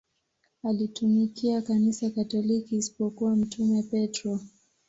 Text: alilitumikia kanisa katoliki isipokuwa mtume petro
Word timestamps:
alilitumikia 0.63 1.61
kanisa 1.61 2.09
katoliki 2.09 2.75
isipokuwa 2.77 3.35
mtume 3.35 3.83
petro 3.83 4.39